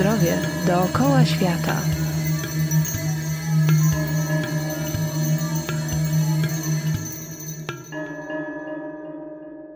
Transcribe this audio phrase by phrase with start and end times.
[0.00, 1.76] zdrowie dookoła świata.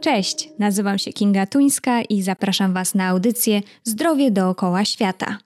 [0.00, 5.38] Cześć, nazywam się Kinga Tuńska i zapraszam Was na audycję Zdrowie dookoła świata.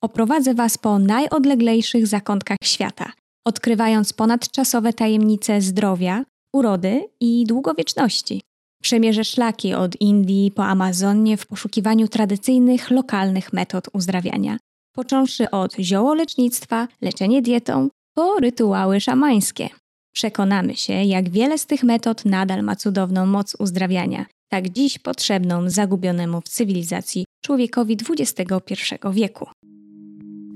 [0.00, 3.12] Oprowadzę Was po najodleglejszych zakątkach świata,
[3.46, 8.40] odkrywając ponadczasowe tajemnice zdrowia, urody i długowieczności.
[8.82, 14.58] Przemierzę szlaki od Indii po Amazonię w poszukiwaniu tradycyjnych, lokalnych metod uzdrawiania,
[14.94, 19.68] począwszy od ziołolecznictwa, leczenie dietą, po rytuały szamańskie.
[20.14, 25.70] Przekonamy się, jak wiele z tych metod nadal ma cudowną moc uzdrawiania, tak dziś potrzebną
[25.70, 29.46] zagubionemu w cywilizacji człowiekowi XXI wieku.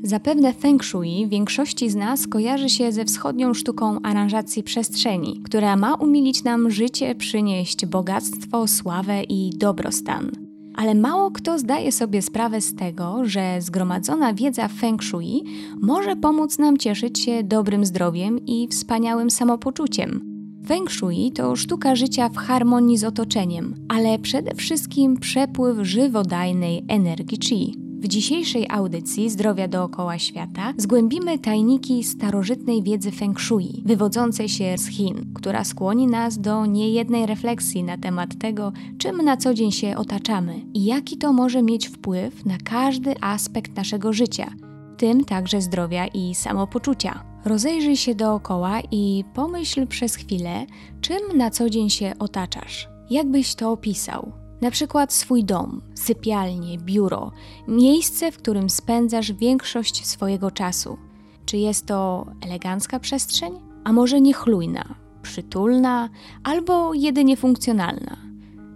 [0.02, 5.94] Zapewne Feng Shui większości z nas kojarzy się ze wschodnią sztuką aranżacji przestrzeni, która ma
[5.94, 10.30] umilić nam życie, przynieść bogactwo, sławę i dobrostan.
[10.74, 15.44] Ale mało kto zdaje sobie sprawę z tego, że zgromadzona wiedza Feng Shui
[15.82, 20.36] może pomóc nam cieszyć się dobrym zdrowiem i wspaniałym samopoczuciem.
[20.66, 27.38] Feng Shui to sztuka życia w harmonii z otoczeniem, ale przede wszystkim przepływ żywodajnej energii
[27.38, 27.85] Qi.
[28.06, 34.86] W dzisiejszej audycji Zdrowia dookoła świata zgłębimy tajniki starożytnej wiedzy Feng Shui, wywodzącej się z
[34.86, 39.96] Chin, która skłoni nas do niejednej refleksji na temat tego, czym na co dzień się
[39.96, 44.46] otaczamy i jaki to może mieć wpływ na każdy aspekt naszego życia,
[44.92, 47.24] w tym także zdrowia i samopoczucia.
[47.44, 50.66] Rozejrzyj się dookoła i pomyśl przez chwilę,
[51.00, 52.88] czym na co dzień się otaczasz.
[53.10, 54.45] Jak byś to opisał?
[54.60, 57.32] Na przykład swój dom, sypialnię, biuro,
[57.68, 60.98] miejsce, w którym spędzasz większość swojego czasu.
[61.44, 63.52] Czy jest to elegancka przestrzeń,
[63.84, 66.08] a może niechlujna, przytulna
[66.44, 68.16] albo jedynie funkcjonalna?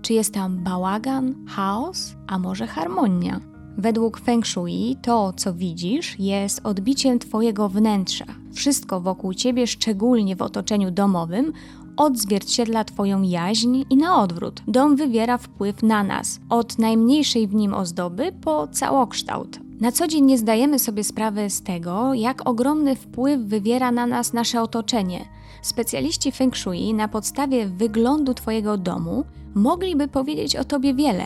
[0.02, 3.40] Czy jest tam bałagan, chaos, a może harmonia?
[3.78, 8.24] Według Feng Shui to, co widzisz, jest odbiciem Twojego wnętrza.
[8.52, 11.52] Wszystko wokół Ciebie, szczególnie w otoczeniu domowym,
[12.00, 14.62] odzwierciedla Twoją jaźń i na odwrót.
[14.68, 19.58] Dom wywiera wpływ na nas, od najmniejszej w nim ozdoby po całokształt.
[19.80, 24.32] Na co dzień nie zdajemy sobie sprawy z tego, jak ogromny wpływ wywiera na nas
[24.32, 25.24] nasze otoczenie.
[25.62, 29.24] Specjaliści Feng Shui na podstawie wyglądu Twojego domu
[29.54, 31.24] mogliby powiedzieć o Tobie wiele,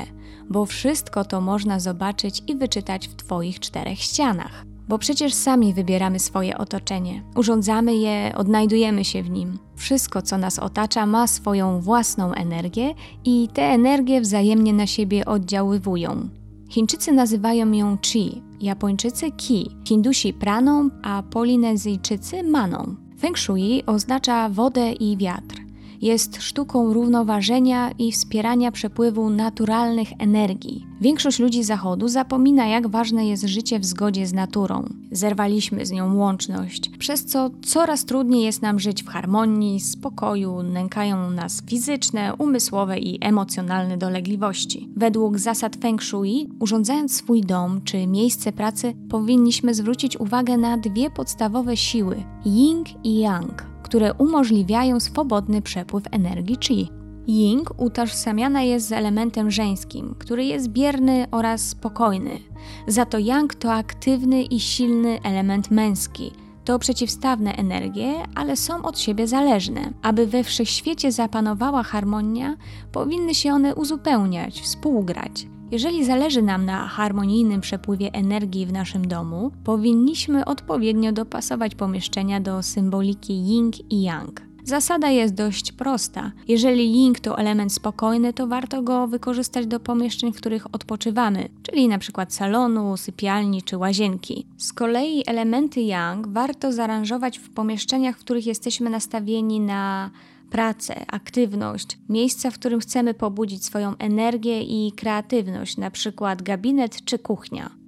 [0.50, 4.73] bo wszystko to można zobaczyć i wyczytać w Twoich czterech ścianach.
[4.88, 9.58] Bo przecież sami wybieramy swoje otoczenie, urządzamy je, odnajdujemy się w nim.
[9.76, 16.28] Wszystko, co nas otacza, ma swoją własną energię i te energie wzajemnie na siebie oddziaływują.
[16.70, 22.96] Chińczycy nazywają ją Chi, Japończycy Ki, Hindusi praną, a Polinezyjczycy maną.
[23.18, 25.63] Feng Shui oznacza wodę i wiatr
[26.02, 30.86] jest sztuką równoważenia i wspierania przepływu naturalnych energii.
[31.00, 34.88] Większość ludzi Zachodu zapomina, jak ważne jest życie w zgodzie z naturą.
[35.12, 41.30] Zerwaliśmy z nią łączność, przez co coraz trudniej jest nam żyć w harmonii, spokoju, nękają
[41.30, 44.88] nas fizyczne, umysłowe i emocjonalne dolegliwości.
[44.96, 51.10] Według zasad Feng Shui, urządzając swój dom czy miejsce pracy, powinniśmy zwrócić uwagę na dwie
[51.10, 56.88] podstawowe siły: Ying i Yang które umożliwiają swobodny przepływ energii Qi.
[57.28, 62.38] Ying utożsamiana jest z elementem żeńskim, który jest bierny oraz spokojny.
[62.86, 66.32] Za to Yang to aktywny i silny element męski.
[66.64, 69.92] To przeciwstawne energie, ale są od siebie zależne.
[70.02, 72.56] Aby we wszechświecie zapanowała harmonia,
[72.92, 75.46] powinny się one uzupełniać, współgrać.
[75.70, 82.62] Jeżeli zależy nam na harmonijnym przepływie energii w naszym domu, powinniśmy odpowiednio dopasować pomieszczenia do
[82.62, 84.54] symboliki yin i yang.
[84.64, 86.32] Zasada jest dość prosta.
[86.48, 91.84] Jeżeli yin to element spokojny, to warto go wykorzystać do pomieszczeń, w których odpoczywamy, czyli
[91.84, 92.26] np.
[92.28, 94.46] salonu, sypialni czy łazienki.
[94.56, 100.10] Z kolei elementy yang warto zaaranżować w pomieszczeniach, w których jesteśmy nastawieni na
[100.50, 107.18] pracę, aktywność, miejsca, w którym chcemy pobudzić swoją energię i kreatywność, na przykład gabinet czy
[107.18, 107.83] kuchnia.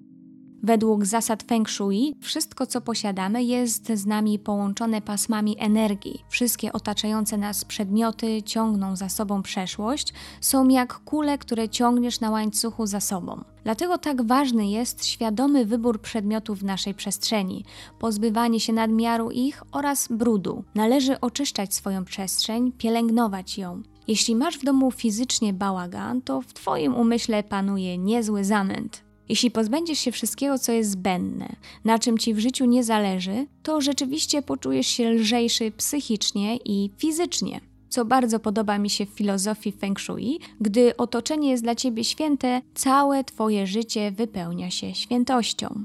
[0.62, 6.24] Według zasad Feng Shui, wszystko co posiadamy jest z nami połączone pasmami energii.
[6.28, 12.86] Wszystkie otaczające nas przedmioty ciągną za sobą przeszłość, są jak kule, które ciągniesz na łańcuchu
[12.86, 13.44] za sobą.
[13.64, 17.64] Dlatego tak ważny jest świadomy wybór przedmiotów w naszej przestrzeni,
[17.98, 20.64] pozbywanie się nadmiaru ich oraz brudu.
[20.74, 23.82] Należy oczyszczać swoją przestrzeń, pielęgnować ją.
[24.08, 29.05] Jeśli masz w domu fizycznie bałagan, to w Twoim umyśle panuje niezły zamęt.
[29.28, 31.48] Jeśli pozbędziesz się wszystkiego, co jest zbędne,
[31.84, 37.60] na czym ci w życiu nie zależy, to rzeczywiście poczujesz się lżejszy psychicznie i fizycznie.
[37.88, 40.40] co bardzo podoba mi się w filozofii Feng Shui.
[40.60, 45.84] Gdy otoczenie jest dla ciebie święte, całe twoje życie wypełnia się świętością.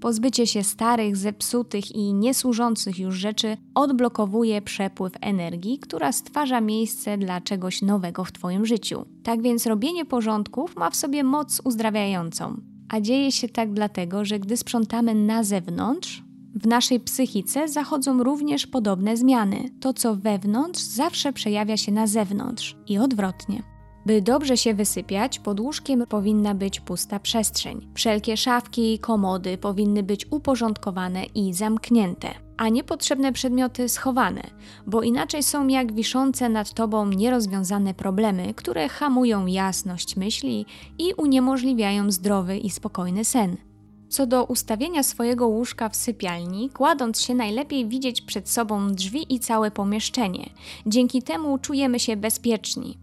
[0.00, 7.40] Pozbycie się starych, zepsutych i niesłużących już rzeczy odblokowuje przepływ energii, która stwarza miejsce dla
[7.40, 9.04] czegoś nowego w Twoim życiu.
[9.22, 12.71] Tak więc robienie porządków ma w sobie moc uzdrawiającą.
[12.92, 16.22] A dzieje się tak dlatego, że gdy sprzątamy na zewnątrz,
[16.54, 19.70] w naszej psychice zachodzą również podobne zmiany.
[19.80, 23.71] To, co wewnątrz, zawsze przejawia się na zewnątrz i odwrotnie.
[24.06, 27.88] By dobrze się wysypiać, pod łóżkiem powinna być pusta przestrzeń.
[27.94, 34.42] Wszelkie szafki i komody powinny być uporządkowane i zamknięte, a niepotrzebne przedmioty schowane,
[34.86, 40.66] bo inaczej są jak wiszące nad tobą nierozwiązane problemy, które hamują jasność myśli
[40.98, 43.56] i uniemożliwiają zdrowy i spokojny sen.
[44.08, 49.40] Co do ustawienia swojego łóżka w sypialni, kładąc się najlepiej widzieć przed sobą drzwi i
[49.40, 50.50] całe pomieszczenie.
[50.86, 52.98] Dzięki temu czujemy się bezpieczni.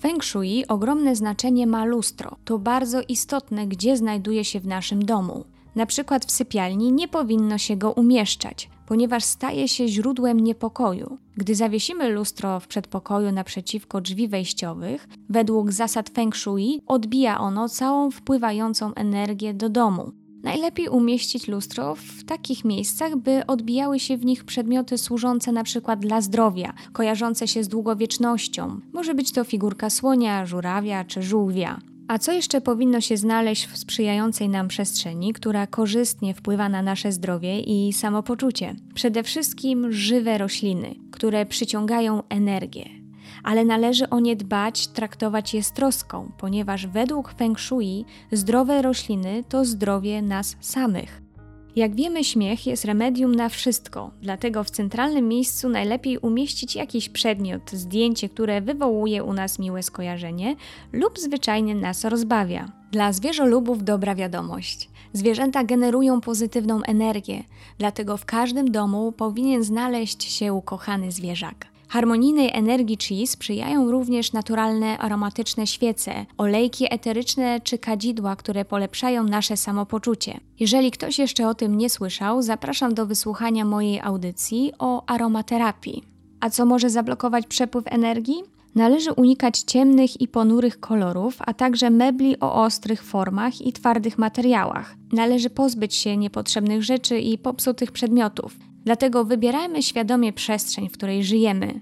[0.00, 2.36] Feng Shui ogromne znaczenie ma lustro.
[2.44, 5.44] To bardzo istotne, gdzie znajduje się w naszym domu.
[5.74, 11.18] Na przykład w sypialni nie powinno się go umieszczać, ponieważ staje się źródłem niepokoju.
[11.36, 18.10] Gdy zawiesimy lustro w przedpokoju naprzeciwko drzwi wejściowych, według zasad Feng Shui odbija ono całą
[18.10, 20.12] wpływającą energię do domu.
[20.48, 26.00] Najlepiej umieścić lustro w takich miejscach, by odbijały się w nich przedmioty służące na przykład
[26.00, 28.80] dla zdrowia, kojarzące się z długowiecznością.
[28.92, 31.78] Może być to figurka słonia, żurawia czy żółwia.
[32.08, 37.12] A co jeszcze powinno się znaleźć w sprzyjającej nam przestrzeni, która korzystnie wpływa na nasze
[37.12, 38.74] zdrowie i samopoczucie?
[38.94, 42.97] Przede wszystkim żywe rośliny, które przyciągają energię
[43.42, 49.44] ale należy o nie dbać, traktować je z troską, ponieważ według Feng Shui zdrowe rośliny
[49.48, 51.28] to zdrowie nas samych.
[51.76, 57.70] Jak wiemy, śmiech jest remedium na wszystko, dlatego w centralnym miejscu najlepiej umieścić jakiś przedmiot,
[57.70, 60.56] zdjęcie, które wywołuje u nas miłe skojarzenie
[60.92, 62.72] lub zwyczajnie nas rozbawia.
[62.92, 64.90] Dla zwierzolubów dobra wiadomość.
[65.12, 67.44] Zwierzęta generują pozytywną energię,
[67.78, 71.66] dlatego w każdym domu powinien znaleźć się ukochany zwierzak.
[71.88, 79.56] Harmonijnej energii chi sprzyjają również naturalne aromatyczne świece, olejki eteryczne czy kadzidła, które polepszają nasze
[79.56, 80.40] samopoczucie.
[80.60, 86.02] Jeżeli ktoś jeszcze o tym nie słyszał, zapraszam do wysłuchania mojej audycji o aromaterapii.
[86.40, 88.42] A co może zablokować przepływ energii?
[88.74, 94.96] Należy unikać ciemnych i ponurych kolorów, a także mebli o ostrych formach i twardych materiałach.
[95.12, 98.56] Należy pozbyć się niepotrzebnych rzeczy i popsutych przedmiotów.
[98.88, 101.80] Dlatego wybierajmy świadomie przestrzeń, w której żyjemy.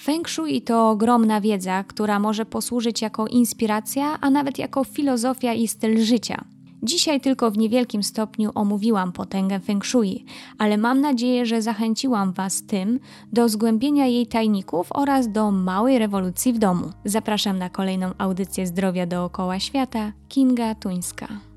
[0.00, 5.68] Feng Shui to ogromna wiedza, która może posłużyć jako inspiracja, a nawet jako filozofia i
[5.68, 6.44] styl życia.
[6.82, 10.24] Dzisiaj tylko w niewielkim stopniu omówiłam potęgę Feng Shui,
[10.58, 13.00] ale mam nadzieję, że zachęciłam Was tym
[13.32, 16.92] do zgłębienia jej tajników oraz do małej rewolucji w domu.
[17.04, 20.12] Zapraszam na kolejną audycję zdrowia dookoła świata.
[20.28, 21.47] Kinga Tuńska.